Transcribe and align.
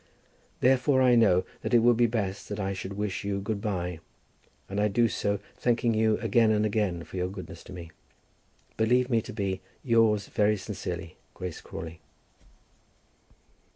Therefore 0.61 0.99
I 1.03 1.13
know 1.13 1.45
that 1.61 1.75
it 1.75 1.83
will 1.83 1.93
be 1.93 2.07
best 2.07 2.49
that 2.49 2.59
I 2.59 2.73
should 2.73 2.93
wish 2.93 3.23
you 3.23 3.39
good 3.39 3.61
by, 3.61 3.99
and 4.67 4.79
I 4.79 4.87
do 4.87 5.07
so, 5.07 5.37
thanking 5.57 5.93
you 5.93 6.17
again 6.21 6.49
and 6.49 6.65
again 6.65 7.03
for 7.03 7.17
your 7.17 7.27
goodness 7.27 7.63
to 7.65 7.71
me. 7.71 7.91
Believe 8.77 9.11
me 9.11 9.21
to 9.21 9.31
be, 9.31 9.61
Yours 9.83 10.25
very 10.25 10.57
sincerely, 10.57 11.17
GRACE 11.35 11.61
CRAWLEY. 11.61 11.99